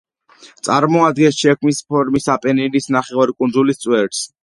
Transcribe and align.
წარმოადგენს 0.67 1.37
ჩექმის 1.43 1.83
ფორმის 1.91 2.29
აპენინის 2.39 2.93
ნახევარკუნძულის 2.99 3.85
„წვერს“. 3.87 4.29